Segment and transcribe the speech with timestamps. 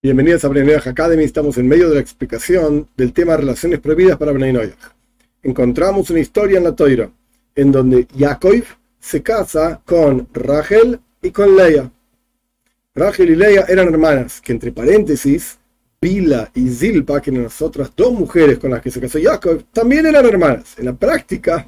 [0.00, 1.24] Bienvenidos a Bnei Academy.
[1.24, 4.72] Estamos en medio de la explicación del tema relaciones prohibidas para Bnei
[5.42, 7.10] Encontramos una historia en la Toira
[7.56, 8.62] en donde Yaakov
[9.00, 11.90] se casa con Rachel y con Leia.
[12.94, 15.58] Rachel y Leia eran hermanas, que entre paréntesis,
[16.00, 19.64] Bila y Zilpa, que eran las otras dos mujeres con las que se casó Jacob,
[19.72, 20.78] también eran hermanas.
[20.78, 21.66] En la práctica,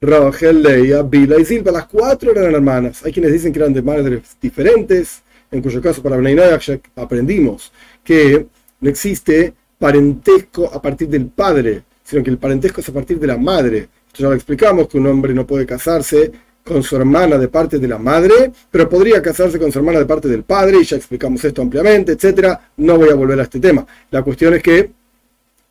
[0.00, 3.04] Rachel, Leia, Bila y Zilpa, las cuatro eran hermanas.
[3.04, 5.22] Hay quienes dicen que eran de madres diferentes,
[5.52, 6.58] en cuyo caso para Bnei ya
[6.96, 8.46] aprendimos que
[8.80, 13.26] no existe parentesco a partir del padre, sino que el parentesco es a partir de
[13.26, 13.88] la madre.
[14.08, 16.32] Esto ya lo explicamos, que un hombre no puede casarse
[16.64, 20.06] con su hermana de parte de la madre, pero podría casarse con su hermana de
[20.06, 22.58] parte del padre, y ya explicamos esto ampliamente, etc.
[22.76, 23.86] No voy a volver a este tema.
[24.10, 24.90] La cuestión es que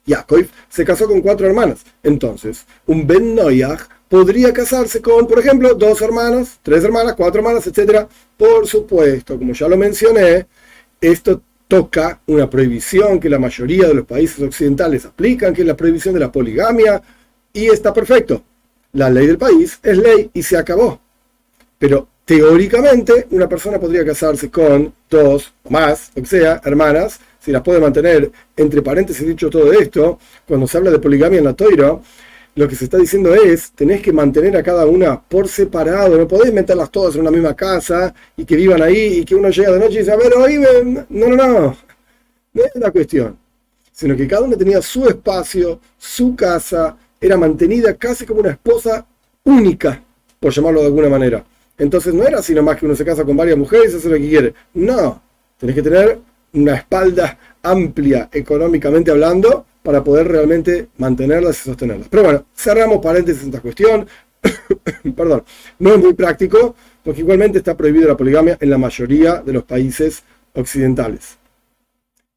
[0.06, 1.86] Yaakov se casó con cuatro hermanas.
[2.04, 7.66] Entonces, un Ben Noyach podría casarse con, por ejemplo, dos hermanas, tres hermanas, cuatro hermanas,
[7.66, 8.08] etc.
[8.36, 10.48] Por supuesto, como ya lo mencioné,
[11.00, 15.78] esto toca una prohibición que la mayoría de los países occidentales aplican, que es la
[15.78, 17.02] prohibición de la poligamia,
[17.54, 18.44] y está perfecto.
[18.92, 21.00] La ley del país es ley y se acabó.
[21.80, 27.62] Pero teóricamente una persona podría casarse con dos o más, o sea, hermanas, si las
[27.62, 31.98] puede mantener, entre paréntesis dicho todo esto, cuando se habla de poligamia en la toira,
[32.56, 36.28] lo que se está diciendo es, tenés que mantener a cada una por separado, no
[36.28, 39.72] podés meterlas todas en una misma casa y que vivan ahí y que uno llega
[39.72, 41.78] de noche y dice, a ver, oye, no, no, no,
[42.54, 43.38] no es la cuestión,
[43.92, 49.06] sino que cada una tenía su espacio, su casa, era mantenida casi como una esposa
[49.44, 50.04] única,
[50.40, 51.46] por llamarlo de alguna manera.
[51.78, 54.16] Entonces no era sino más que uno se casa con varias mujeres y hace lo
[54.16, 54.54] que quiere.
[54.74, 55.22] No,
[55.58, 56.20] tenés que tener
[56.54, 62.08] una espalda amplia económicamente hablando para poder realmente mantenerlas y sostenerlas.
[62.10, 64.08] Pero bueno, cerramos paréntesis en esta cuestión.
[65.16, 65.44] Perdón,
[65.80, 69.64] no es muy práctico porque igualmente está prohibida la poligamia en la mayoría de los
[69.64, 70.24] países
[70.54, 71.38] occidentales.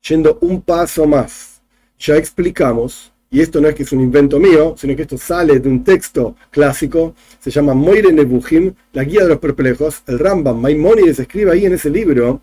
[0.08, 1.62] Yendo un paso más,
[1.98, 5.58] ya explicamos, y esto no es que es un invento mío, sino que esto sale
[5.58, 10.60] de un texto clásico, se llama Moire Nebuchim, la guía de los perplejos, el Rambam
[10.60, 12.42] Maimonides escribe ahí en ese libro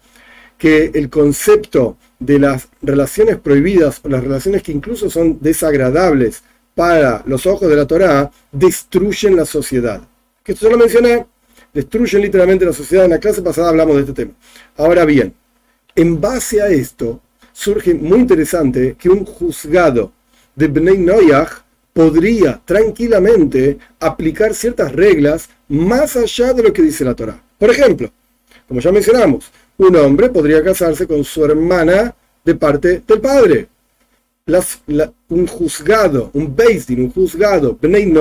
[0.62, 6.44] que el concepto de las relaciones prohibidas o las relaciones que incluso son desagradables
[6.76, 10.04] para los ojos de la Torá destruyen la sociedad.
[10.44, 11.26] Que esto ya lo mencioné,
[11.74, 13.06] destruyen literalmente la sociedad.
[13.06, 14.34] En la clase pasada hablamos de este tema.
[14.78, 15.34] Ahora bien,
[15.96, 20.14] en base a esto surge muy interesante que un juzgado
[20.56, 27.16] de Bnei Noyach podría tranquilamente aplicar ciertas reglas más allá de lo que dice la
[27.16, 27.42] Torá.
[27.58, 28.12] Por ejemplo,
[28.68, 33.68] como ya mencionamos, un hombre podría casarse con su hermana de parte del padre.
[35.30, 38.12] un juzgado, un Beisdin, un juzgado, Bnei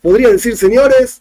[0.00, 1.20] podría decir, señores,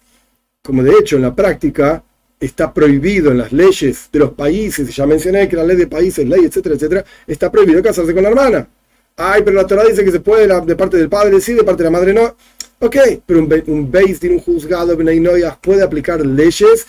[0.64, 2.04] como de hecho en la práctica
[2.40, 6.28] está prohibido en las leyes de los países, ya mencioné que la ley de países,
[6.28, 8.68] ley, etcétera, etcétera, está prohibido casarse con la hermana.
[9.16, 11.84] Ay, pero la Torah dice que se puede de parte del padre sí, de parte
[11.84, 12.36] de la madre no.
[12.80, 13.92] Ok, pero un, un
[14.32, 15.22] un juzgado, Bnei
[15.62, 16.88] puede aplicar leyes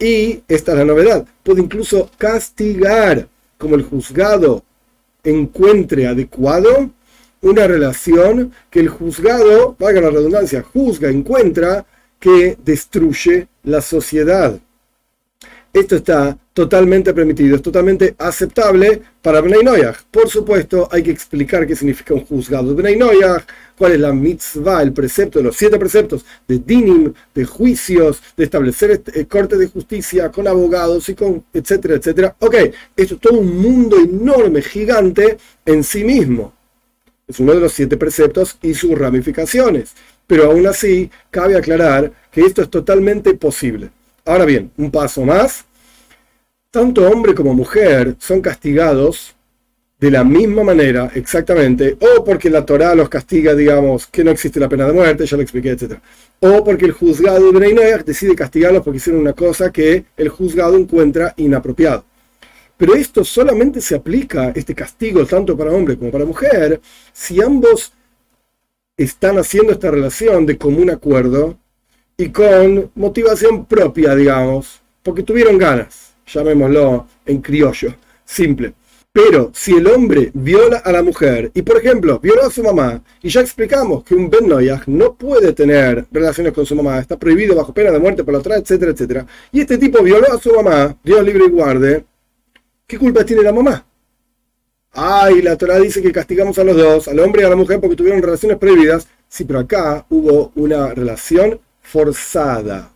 [0.00, 3.28] y esta es la novedad, puede incluso castigar,
[3.58, 4.64] como el juzgado
[5.22, 6.90] encuentre adecuado,
[7.42, 11.84] una relación que el juzgado, valga la redundancia, juzga, encuentra
[12.18, 14.58] que destruye la sociedad.
[15.72, 19.82] Esto está totalmente permitido, es totalmente aceptable para Bnei.
[20.10, 22.98] Por supuesto, hay que explicar qué significa un juzgado de Bnei
[23.78, 28.44] cuál es la mitzvah, el precepto de los siete preceptos de dinim, de juicios, de
[28.44, 32.36] establecer este, eh, corte de justicia con abogados y con etcétera, etcétera.
[32.40, 32.56] Ok,
[32.96, 36.52] esto es todo un mundo enorme, gigante en sí mismo.
[37.28, 39.92] Es uno de los siete preceptos y sus ramificaciones.
[40.26, 43.90] Pero aún así, cabe aclarar que esto es totalmente posible.
[44.24, 45.64] Ahora bien, un paso más.
[46.70, 49.34] Tanto hombre como mujer son castigados
[50.00, 54.58] de la misma manera, exactamente, o porque la Torah los castiga, digamos, que no existe
[54.58, 55.98] la pena de muerte, ya lo expliqué, etc.
[56.40, 61.34] O porque el juzgado de decide castigarlos porque hicieron una cosa que el juzgado encuentra
[61.36, 62.04] inapropiado.
[62.78, 66.80] Pero esto solamente se aplica, este castigo, tanto para hombre como para mujer,
[67.12, 67.92] si ambos
[68.96, 71.58] están haciendo esta relación de común acuerdo
[72.20, 77.94] y con motivación propia, digamos, porque tuvieron ganas, llamémoslo en criollo,
[78.26, 78.74] simple.
[79.10, 83.02] Pero si el hombre viola a la mujer y, por ejemplo, violó a su mamá,
[83.22, 84.46] y ya explicamos que un Ben
[84.88, 88.40] no puede tener relaciones con su mamá, está prohibido bajo pena de muerte por la
[88.40, 92.04] otra, etcétera, etcétera, y este tipo violó a su mamá, Dios libre y guarde,
[92.86, 93.86] ¿qué culpa tiene la mamá?
[94.92, 97.80] Ay, la Torah dice que castigamos a los dos, al hombre y a la mujer
[97.80, 99.06] porque tuvieron relaciones prohibidas.
[99.28, 102.90] Sí, pero acá hubo una relación forzada.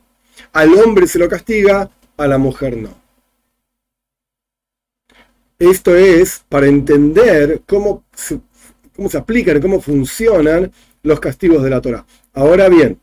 [0.53, 3.03] Al hombre se lo castiga, a la mujer no.
[5.59, 8.41] Esto es para entender cómo se,
[8.95, 10.73] cómo se aplican, cómo funcionan
[11.03, 12.05] los castigos de la Torah.
[12.33, 12.99] Ahora bien,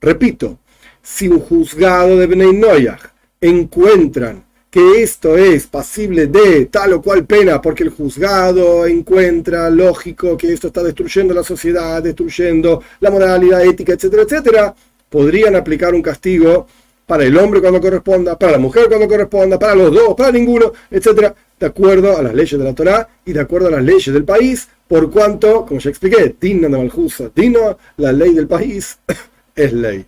[0.00, 0.58] repito,
[1.02, 3.02] si un juzgado de Bnei Noyach
[3.40, 10.34] encuentran que esto es pasible de tal o cual pena, porque el juzgado encuentra lógico
[10.36, 14.74] que esto está destruyendo la sociedad, destruyendo la moralidad, ética, etcétera, etcétera,
[15.12, 16.66] podrían aplicar un castigo
[17.06, 20.72] para el hombre cuando corresponda, para la mujer cuando corresponda, para los dos, para ninguno,
[20.90, 24.12] etcétera, de acuerdo a las leyes de la Torá y de acuerdo a las leyes
[24.12, 28.98] del país, por cuanto, como ya expliqué, Dino de Maljusa, Dino, la ley del país,
[29.54, 30.06] es ley.